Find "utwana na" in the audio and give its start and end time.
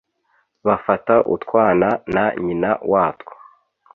1.35-2.25